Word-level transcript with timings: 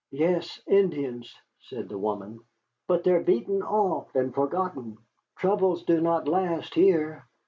"Yes, 0.09 0.59
Indians," 0.65 1.31
said 1.59 1.87
the 1.87 1.99
woman; 1.99 2.39
"but 2.87 3.03
they 3.03 3.11
are 3.11 3.19
beaten 3.21 3.61
off 3.61 4.15
and 4.15 4.33
forgotten. 4.33 4.97
Troubles 5.35 5.83
do 5.83 6.01
not 6.01 6.27
last 6.27 6.73
here. 6.73 7.27